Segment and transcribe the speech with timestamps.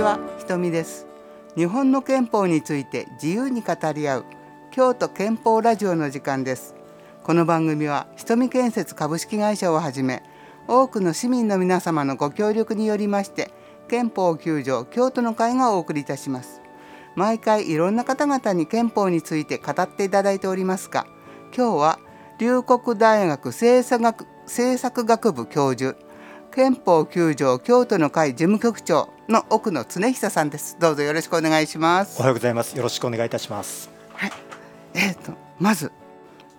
[0.00, 1.06] ちは、ひとみです。
[1.56, 4.24] 日本の憲法について自由に語り合う
[4.70, 6.74] 京都憲法ラジオの時間です。
[7.22, 10.22] この番組はひとみ建設株式会社をはじめ
[10.66, 13.50] 多くの市民の皆様のご協力によりまして
[13.90, 16.62] 憲法9条京都の会がお送りいたします。
[17.14, 21.04] 毎回いろんな方々に憲法について語っていただいておりますが、
[21.54, 21.98] 今日は
[22.38, 25.98] 龍谷大学政策学政策学部教授
[26.50, 30.76] 憲法9条京都の会事務局長の奥野恒久さんです。
[30.80, 32.18] どうぞよろしくお願いします。
[32.18, 32.76] おはようございます。
[32.76, 33.88] よろしくお願いいたします。
[34.14, 34.32] はい。
[34.94, 35.92] えっ、とまず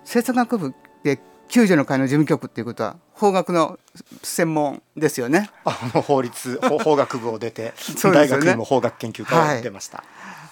[0.00, 3.78] 政策学部で9条の会の事務局っていうことは法学の
[4.22, 5.50] 専門ですよね。
[5.64, 7.72] あの法律 法法学部を出て、ね
[8.12, 10.04] 大学にも法学研究科を出ました。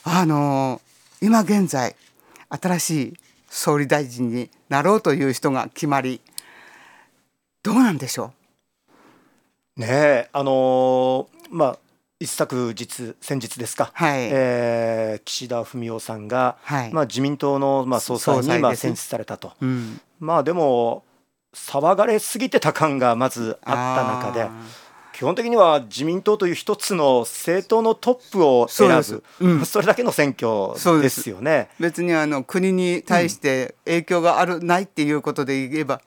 [0.04, 0.90] あのー
[1.22, 1.96] 今現在
[2.48, 3.14] 新しい
[3.50, 6.22] 総理大臣になろうという人が決まり
[7.62, 8.32] どうなんでしょ
[9.80, 11.78] ねえ、あのーまあ
[12.20, 13.90] 一昨日先日ですか。
[13.94, 19.52] はいえー岸田文雄さんが、はいまあ自民党のまあ総裁にまあ選出されたと。
[19.58, 19.66] う。
[19.66, 21.04] うん、まあでも
[21.54, 24.50] 騒がれすぎてた感がまずあった中で。
[25.14, 31.68] 基本的には自民党という一つの政党のトップを選ぶそうん それだけの選挙でそうですすよね。
[31.78, 36.00] 別にあの国に対して影響がある、ないっていうことで言えば、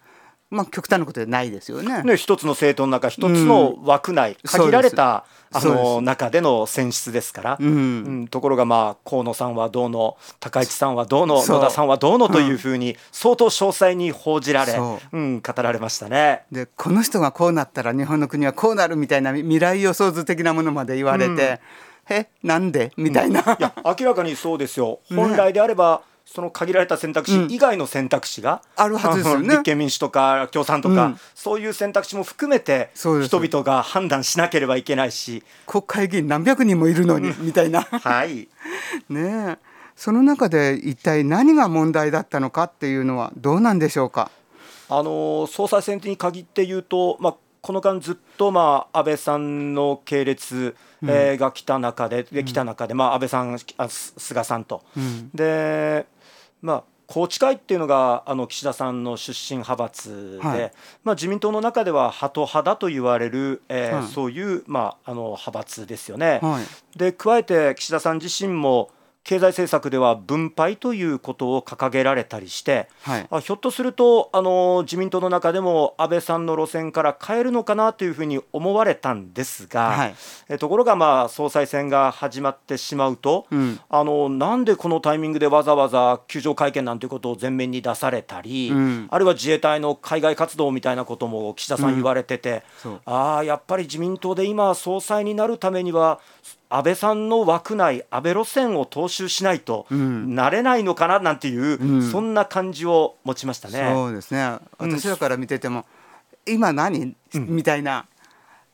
[0.53, 2.03] まあ極端なことでないですよね。
[2.03, 4.57] ね、一つの政党の中一つの枠内、そうです。
[4.57, 7.67] 限られたあの中での選出ですから、うん。
[7.67, 7.69] う
[8.23, 15.17] んところがまあ河野さんはどうの高市さんはどうの野田さんはどうのというふうに相当詳細に報じられ、そう。
[15.19, 16.43] ん、語られましたね。
[16.51, 21.59] でこの人がこうなったら日本の国はこうなるみたいな未来予想図的なものまで言われて、
[22.09, 22.91] えなんで？
[22.97, 24.99] みたいな、いや明らかにそうですよ。
[25.15, 29.49] 本来であれば、その限られた選択肢以外の選択肢が、あるはずですよね。
[29.49, 31.19] 立憲民主とか共産とか、うん。
[31.35, 37.81] そういう選択肢も含めて人々が判断しなければいけないし、国会議員何百人もいるのに、みたいな。
[37.83, 38.47] はい、
[39.09, 39.73] ねえ。
[39.95, 44.31] その中で一体何が問題だったのかっていうのはどうなんでしょうか？
[44.89, 53.57] あの総裁選に限って言うと、まあ、この間ずっと、まあ、安倍さんの系列、えーが来た中でで来た中で、まあ、安倍さん
[53.89, 55.29] 菅さんと、うん。
[55.33, 56.05] で、
[56.63, 60.71] まあ、宏池会っていうのがあの岸田さんの出身派閥で、はい。
[61.03, 64.07] まあ、自民党の中ではハト派だと言われる、えーはい。
[64.07, 66.39] そういう、まあ、あの派閥ですよね。
[66.41, 66.97] はい。
[66.97, 68.89] で加えて岸田さん自身も
[69.23, 73.27] 経済政策では分配ということを掲げられたりして、はい。
[73.29, 80.15] あひょっとするとあの自民党の中でも安倍さんの路線から変えるのかなというふうに思われたんですが、はい。
[80.49, 83.79] えところがまあ総裁選が始まってしまうと、うん。
[83.89, 89.07] あのなんでこのタイミングでわざわざ球場会見なんていうことを前面に出されたり、うん。
[89.09, 93.01] あるいは自衛隊の海外活動みたいなことも岸田さん言われてて、そう。
[93.05, 96.19] ああやっぱり自民党で今総裁になるためには
[96.75, 100.33] 安倍さんの枠内安倍路線を踏襲しないとん。
[100.33, 102.01] なれないのかななんていう、うん。
[102.01, 103.91] そんな感じを持ちましたね。
[103.93, 104.57] そうですね。
[104.79, 104.91] うん。
[104.91, 105.85] 私らから見てても、
[106.47, 108.07] 今何、みたいな。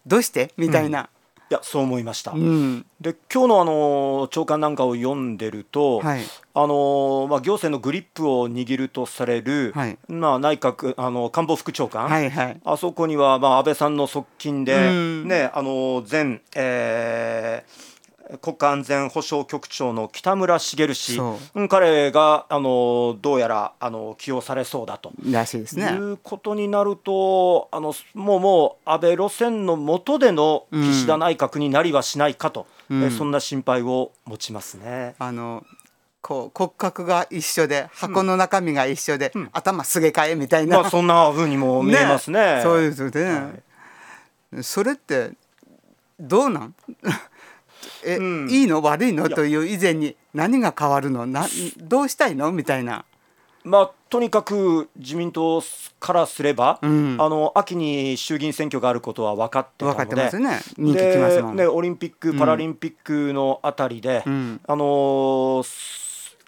[0.08, 0.54] どうして？
[0.56, 1.10] みたいな、
[1.50, 2.32] いやそう思いました。
[2.32, 2.86] うん。
[3.02, 6.22] で今日のあの長官なんかを読んでると、はい。
[6.54, 9.98] あのまあ、行政のグリップを握るとされる、はい。
[10.08, 12.62] まあ、内閣あの官房副長官、はいはい。
[12.64, 15.28] あそこには、まあ、安倍さんの側近で、うん。
[15.28, 17.99] ね、あの前、えー
[18.38, 21.16] 国家安全保障局長の北村茂氏。
[21.16, 21.62] そ、う。
[21.64, 25.12] ん彼があのどうやらあの起用されそうだと。
[25.30, 25.92] らしいですね。
[25.92, 33.04] いうことになるとあのもうもう安倍路線の下での岸田内閣になりはしないかと、うん。
[33.04, 35.16] えそんな心配を持ちますね。
[35.18, 35.66] あの
[36.22, 42.60] こう骨格が一緒で箱の中身が一緒で、頭すげ替えみたいな、まあそんな風にも見えますね。
[42.64, 44.64] そうですよね、はい。
[44.64, 45.32] それって
[46.20, 46.76] どうなん？
[48.06, 48.50] え、うん。
[48.50, 48.82] いいの？
[48.82, 49.28] 悪いの？
[49.28, 49.36] や。
[49.36, 51.26] という以前に何が変わるの？
[51.26, 51.48] な
[51.78, 52.52] どうしたいの？
[52.52, 53.06] みたいな、
[53.64, 55.62] まあ、とにかく自民党
[56.00, 57.18] からすれば、うん。
[57.20, 60.60] あの秋に衆議院選挙があることは分かってたので分かってますよね。
[60.78, 61.56] 人気きますもん。
[61.56, 64.62] でね、オリンピック・パラリンピックのあたりで、うん。
[64.66, 65.64] あの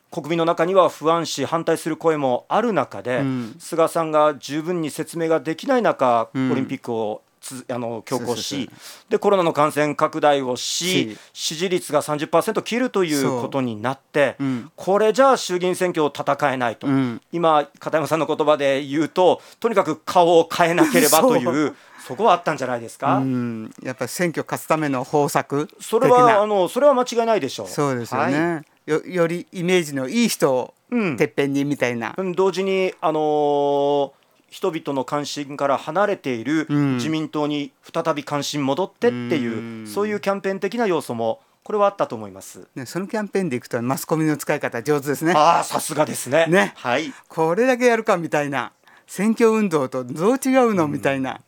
[0.10, 3.56] 国民の中には不安視反対する声もある中で、うん。
[3.60, 6.52] 菅さんが十分に説明ができない中、うん。
[6.52, 8.70] オリンピックをつあの強行し
[9.10, 11.18] でコロナの感染拡大をしし。
[11.34, 14.72] 支持率が30%切るということになって、うん。
[14.76, 17.22] これじゃあ衆議院選挙を戦えないと、うん。
[17.32, 21.76] 今片山さんの言葉で言うととにかく顔を変えなければという
[22.08, 23.18] そこはあったんじゃないですか？
[23.18, 23.74] うん。
[23.84, 27.68] やっぱり選挙勝つための方策それはあのそれは間違いないでしょう。
[27.68, 28.34] そうですよはい。
[28.34, 31.18] ね、よよりイメージのいい人をうん。
[31.18, 32.34] てっぺんにみたいな、うん。
[32.34, 34.12] 同時に、あのー
[34.52, 42.68] 人々の関心から離れているうん自民党に再び関心戻ってっていう、うんそういうキャンペーン的な要素もこれはあったと思います。
[42.76, 45.34] ね、そのキャンペーンでいくとマスコミの使い方上手ですね。
[45.36, 46.46] ああさすがですね。
[46.48, 47.14] ねはい。
[47.30, 48.74] これだけやるかみたいな
[49.08, 51.42] 選挙運動とどう違うのみたいな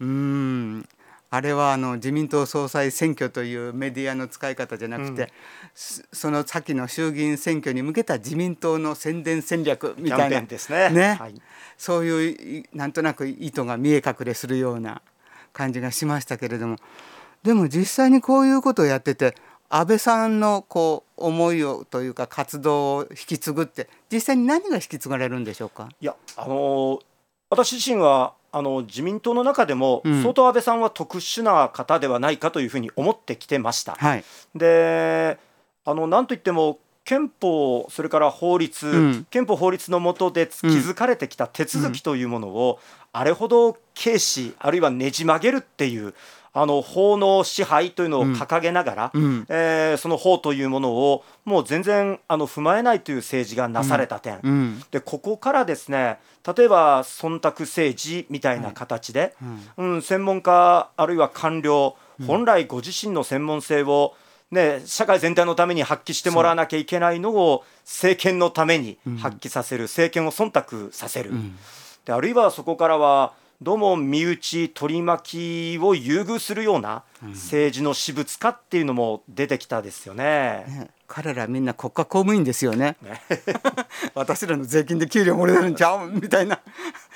[0.00, 0.88] うーん
[1.32, 5.32] あれはあの自民党総裁選挙というメディアの使い方じゃなくて、
[5.74, 10.90] すその先の衆議院選挙に向けた自民党の宣伝戦略みたいなンですね。
[10.90, 11.40] ねはい。
[11.78, 15.02] そういういなんとなく意図が見え隠れするような
[15.52, 16.76] 感じがしましたけれども
[17.42, 19.34] でも実際にこういうことをやってて
[19.70, 25.88] 安倍さんのこう思いをというか活動を引き継ぐって実際に何が引き継がれるんでしょうか？
[26.00, 27.00] いやあのー
[27.52, 30.22] 私自身はあの自民党の中でも、うん。
[30.22, 33.96] 相当安倍さんは特殊な方ではないかというふうに思ってきてました。
[33.98, 34.24] はい、
[34.54, 35.38] で
[35.84, 39.26] あのなんといっても憲法それから法律、うん。
[39.30, 42.78] 憲法法律の下で築かれてきた手続きというものを、
[43.12, 46.14] あれほど軽視あるいはねじ曲げるっていう
[46.52, 49.46] あの法の支配というのを掲げながら、うん。
[49.48, 54.82] えーその法というものをもう全然あの踏まえないという政治がなされた点、うん。
[54.90, 56.18] でここからですね
[56.56, 59.34] 例えば忖度政治みたいな形で、
[59.76, 59.94] うん。
[59.94, 64.14] うん、専門家あるいは官僚本来ご自身の専門性を、
[64.50, 71.56] ね、社会全体のために発揮してもらわなきゃいけないのを政権のために発揮させる、政権を忖度させる、ん。
[72.04, 73.32] であるいはそこからは
[73.62, 80.64] どうも身内取り巻きを優遇するような政治の私物化っていうのも出てきたですよね。
[80.66, 80.90] ね。
[81.06, 82.96] 彼らみんな国家公務員ですよね。
[83.02, 83.20] ね。
[84.14, 86.58] 私らの税金で給料もらえるんちゃうみたいな。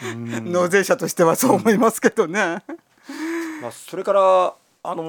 [0.02, 2.62] 納税者としてはそう思いますけどね。
[3.62, 4.55] まあ、それから、
[4.86, 5.02] あの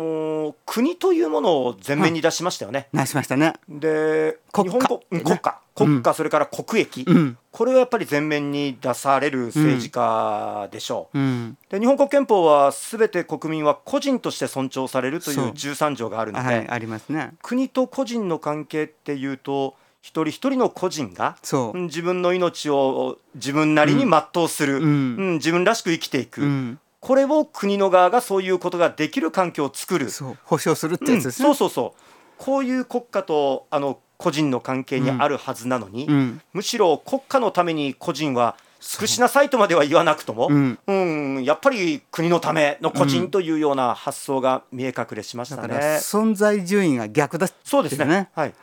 [0.51, 2.87] ー国というものを前面に出しましたよね。
[2.93, 3.53] なしましたね。
[3.67, 4.73] で国家。
[4.79, 5.59] 日本国家。
[5.75, 7.37] 国家、それから国益、うん。
[7.51, 11.19] これをやっぱり前面に出される政治家でしょう。
[11.19, 11.57] うん。
[11.69, 15.45] で日本国憲法はすべて国民は個人として尊重されるといそう。
[15.47, 17.33] う13条があるので、はいありますね。
[17.41, 21.35] 国と個人の関係っていうと一人一人の個人が
[21.73, 24.83] 自分の命を自分なりに全うする、うん。
[24.83, 24.87] う
[25.31, 31.45] ん自分らしく生きていく、うん、これを国の側がそういうことができる環境を作る、そう保障するってうんやつですね。
[31.45, 32.01] そうそうそう。
[32.39, 36.41] こういう国家とあの個人の関係にあるはずなのに、うん。
[36.51, 40.79] むしろ国家のために個人は尽くしなさいとまでは言わなくとも、うん。
[40.87, 45.75] うんやっぱり国のための個人というような発想が見え隠れしましたね。
[46.01, 48.05] 存在順位が逆だそうですね。
[48.05, 48.53] ねはい。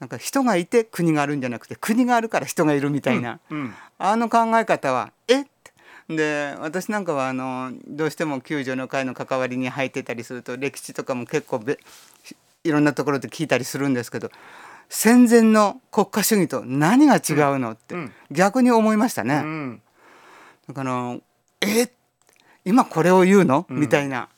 [0.00, 5.42] なんか人がいて国があるんじゃなくて国があるから人がいるみたいな、うんあの考え方はえ？
[5.42, 5.44] っ
[6.16, 11.78] で私なんかはあのどうしても救助の会の関わりに入ってたりすると歴史とかも結構べ
[12.64, 14.30] いろんなところで聞いたりするんですけど
[14.88, 17.18] 戦前の国家主義と何が違
[17.54, 18.12] うのって、うん。
[18.30, 19.40] 逆に思いましたうね。
[19.40, 19.80] ん。
[20.68, 21.16] だから
[21.62, 21.90] え
[22.64, 23.80] 今これを言うの、うん。
[23.80, 24.28] みたいな。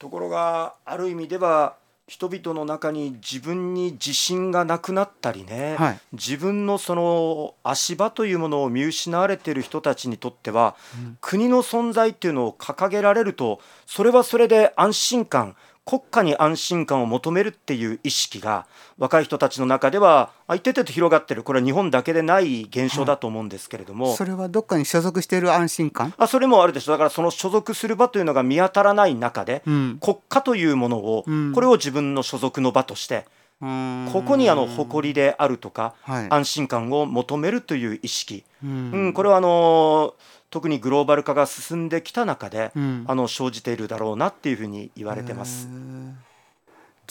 [0.00, 1.76] ところがある意味では
[2.10, 6.00] 人々の中に自分に自信がなくなったりね、はい。
[6.12, 10.74] 自分のその足場というものを見失われている人たちにとっては、
[11.20, 15.56] 国の存在っていうのを掲げられるとそれはそれで安心感
[15.90, 21.42] 国家に安心感を求めるっていう意識が若い人たちの中ではあ一定程度広がってる。
[21.42, 26.92] これは日本だけでない現象だと思うんですけれども、それはどっかに所属している安心感、あそれもあるでしょ。
[26.92, 29.98] うだからその所属する場というのが見当たらない中で、うん。
[30.00, 31.52] 国家というものを、うん。
[31.52, 33.26] これを自分の所属の場として、
[33.60, 36.26] ここにあの誇りであるとか、はい。
[36.30, 38.90] 安心感を求めるという意識、うん。
[38.92, 40.14] うんこれはあの
[40.50, 45.68] 特にグローバル化が進んできた中で、うんあの生じているだろうなっていうふうに言われてます。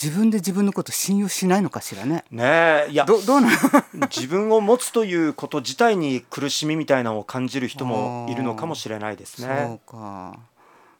[0.02, 2.24] 自分で自分のこと信用しないのかしらね。
[2.30, 3.48] ねえいやどどうな
[3.94, 4.08] の？
[4.08, 9.80] 自分を持つということ自体に苦しみみたいなのを感じる人もいるのかもしれないですね。
[9.86, 10.38] そうか。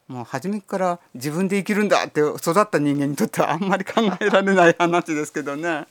[0.07, 5.87] もう初めから自分で生きるんだって育った人間にとってはあんまり考えられない話ですけどね。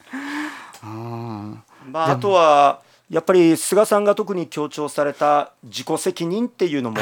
[0.83, 1.55] あ
[1.91, 2.81] まあ、あとは
[3.11, 6.97] やっぱり菅さんが特に強調された自己責任っていうのも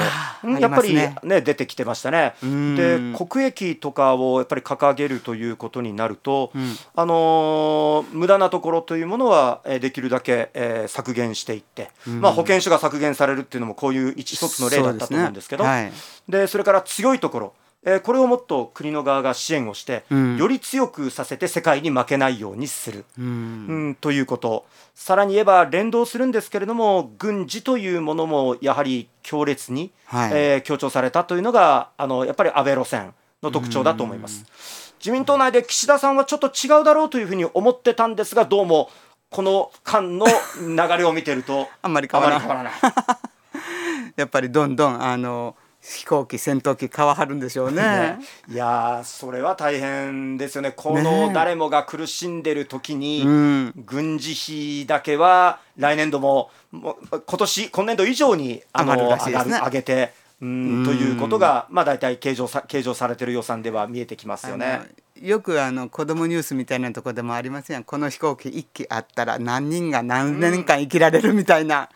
[0.60, 2.34] やっぱりね出てきてましたね。
[2.42, 2.76] うん。
[2.76, 6.76] で国益とかをやっぱり掲げるということになると、うん。
[6.96, 12.22] あのー無駄なところというものはえーできるだけ、えー削減していって、うん。
[12.22, 15.94] まあ、保険証が削減されるっていうのもこういう一一つの例だったと思うんですけどそうね。
[16.28, 20.38] でそれから強いところ、えーこれをもっと国の側が支援をして、うん。
[20.38, 23.00] より強くさせて世界に負けないようにする。
[23.00, 23.22] はい。
[23.22, 23.68] うん。
[23.68, 24.66] うん、ということ。
[24.96, 30.32] さらに言えば連動するんですけれども軍事というものもやはり強烈に、はい。
[30.34, 34.94] えー強調されたというのがあのやっぱり安倍路線の特徴だと思います。
[35.00, 38.90] 自民党内で岸田さんはちょっと違うだろうというふうに思ってたんですがどうも
[39.30, 40.26] この間の
[40.60, 42.46] 流れを見てると あんまり変わらない。
[42.46, 44.12] あまり変わらない。
[44.18, 45.56] やっぱりどんどんあの
[45.90, 47.82] 飛行機戦闘機買わはるんでしょうね。
[47.82, 48.20] ね。
[48.48, 50.72] いやーそれは大変ですよね。
[50.72, 53.74] こねの誰もが苦しんでる時に、うん。
[53.76, 54.34] 軍事
[54.82, 59.60] 費だけは来年度ももう今年今年度以上にあの上ね。
[59.64, 64.82] 上げてうんということがまあ大体計上さ計上されてる予算では見えてきますよあね。
[65.22, 67.84] のよくあの子供ニュースみたいなとこでもありますやん。
[67.84, 71.90] この飛行機1機あったら何人が何年間生きられるみたいな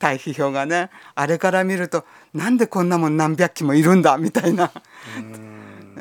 [0.00, 2.04] 対比表がねあれから見ると
[2.34, 4.72] なんでこんなもん何百機もいるんだみたいな。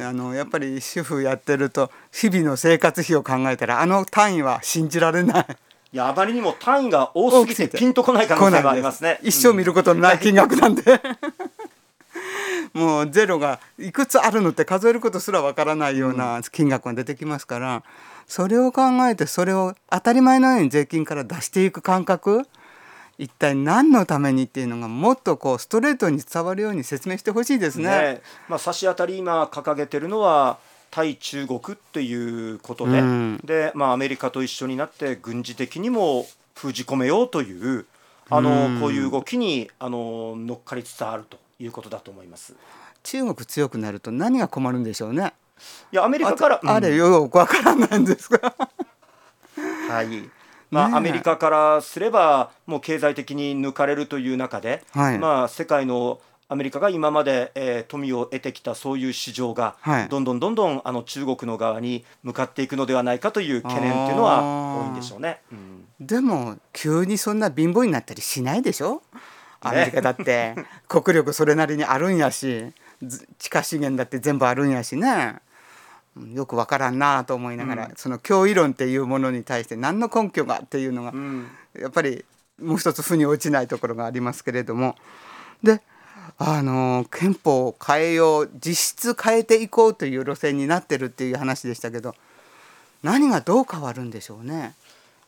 [0.02, 5.46] あのやっぱり主婦やってると日々の生活費を考えたらあの単位は信じられない。
[5.92, 9.20] いやあまりにも単位が多すぎてピンとこない可能性がありますね。
[9.22, 11.02] 一生見ることのない金額なんで。
[12.74, 17.84] もうゼロがいくつあるのって数えることすらわからないような金額が出てきますから、
[18.28, 22.48] それを考えてそれを当たり前のように税金から出していく感覚
[23.20, 27.84] 一体何のためにっていうのがもっとこうストレートに伝わるように説明してほしいですね。
[27.84, 30.58] ねまあ、差し当たり今掲げてるのは
[30.90, 37.86] 対中国っていうことで,、うんでまあ、アメリカと一緒になって軍事的にも封じ込めようという
[38.30, 42.56] あの、うんこういう動きにあの乗っかりつつあるということだと思います。
[43.04, 45.34] 中国強くなると何が困るんでしょうね。
[45.92, 48.56] いやアメリカからああれうんよくわからないんですが。
[49.90, 50.39] はい
[50.72, 55.20] まあ、アメリカからすればもう経済的に抜かれるという中で、はい。
[55.20, 56.20] まあ、世界の
[56.52, 60.10] アメリカが今まで、えー富を得てきたそういう市場が、はい。
[60.10, 64.42] どんどんどんどんあの中国の側に向かっていくのではないかという懸念っていうのは
[64.84, 65.42] 多いんでしょうね。
[65.52, 65.86] うん。
[66.00, 69.02] でも急にそんな貧乏になったりしないでしょ？
[69.62, 70.56] アメリカだって。
[70.88, 72.66] 国力それなりにあるんやし
[73.04, 75.08] ず地下資源だって全部あるんやしね。
[75.08, 75.42] うん
[76.34, 77.94] よくわからんなと思いながら、うん。
[77.96, 81.48] その脅威論っていうものに対して何の根拠がっていうのがうん。
[81.80, 82.26] やっぱり
[82.62, 84.96] もう一つ腑に落ちないところがありますけれども。
[85.64, 85.82] で
[86.38, 92.16] あの憲法を変えよう実質変えていこうという路線になってるっていう話でしたけど
[93.04, 94.74] 何がどう変わるんでしょうね？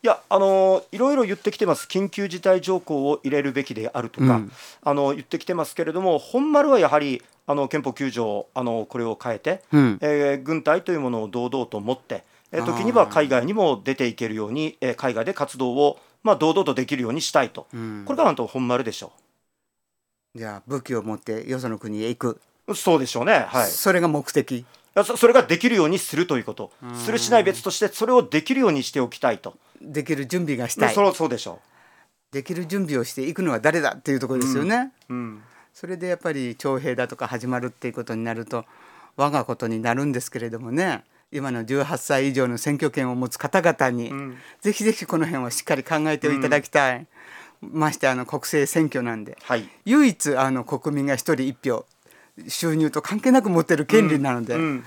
[0.03, 1.88] いやあのいろいろ言ってきてます。
[1.88, 4.51] 緊急事態条項を入れるべきであるとか、うん。
[4.83, 10.00] あの言ってきてますけれども本丸はやはりあの憲法9条あのこれを変えて、うん。
[10.01, 18.03] えー軍隊というものを堂々と持って、えー時には海外にも出ていけるように、えー海外で活動を、まあ、堂々とできるようにしたいと、うん。
[18.05, 19.12] これがなんと本丸でしょ
[20.36, 23.45] じゃあ武器を持ってよその国へ行く、うそうでしょうね。
[23.48, 23.69] はい。
[23.69, 24.65] いそれが目的。
[24.93, 26.71] やそそれができるようにするということ。
[26.95, 30.93] するしない別としてそれをできるようにしておきたいと、できる準備がしたい。
[30.93, 31.60] そろそうでしょ
[32.31, 38.65] できる準備をしていくのは誰だっていうところですよね、う、うん、それでやっぱり徴兵だとか始まるっていうことになると
[39.15, 44.37] 我がことになるんですけれどもね今の18歳以上の選挙権を持つ方々に、うん。
[44.59, 47.07] ぜひぜひこの辺はしっかり考えていただきたい、
[47.61, 49.67] ましてあの国政選挙なんではい。
[49.85, 51.85] 唯一あの国民が一人一票
[52.47, 54.85] 収入と関係なく持ってる権利なので、うん。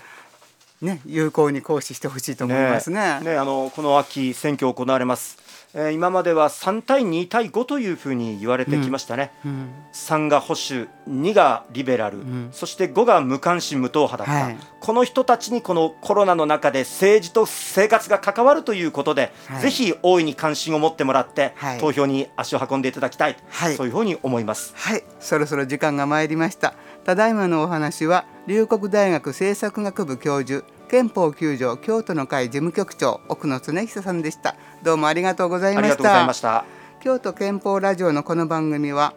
[0.83, 3.21] ね、有効に行使してほしいと思いますね。
[3.21, 5.39] ねあのこの秋選挙行われます、
[5.75, 9.69] えー今までは3対2対5というふうに言われてきましたね、うん。
[9.93, 12.49] 3が保守2がリベラル、ん。
[12.53, 14.57] そして5が無関心無党派だった、はい。
[14.81, 19.63] この人たちにこのコロナの中で政治と生活が関わるということで、はい。
[19.63, 21.81] ぜひ大いに関心を持ってもらって、はい。
[21.81, 23.75] 投票に足を運んでいただきたい、はい。
[23.75, 24.75] そういうふうに思います。
[24.77, 26.75] はい、そろそろ時間が参りました。
[27.05, 34.55] ただいまのお話は龍谷大学政策学部教授憲法9条京都の会事務局長奥野恒久さんでした。
[34.85, 36.65] どうもありがとうございました。
[37.01, 39.13] 京都憲法ラジオのこの番組は